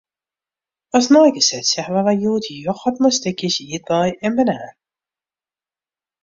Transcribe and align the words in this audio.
As 0.97 1.05
neigesetsje 1.13 1.83
hawwe 1.85 2.01
wy 2.07 2.15
hjoed 2.21 2.45
yochert 2.65 2.97
mei 3.01 3.13
stikjes 3.17 3.55
ierdbei 3.65 4.09
en 4.27 4.33
banaan. 4.37 4.75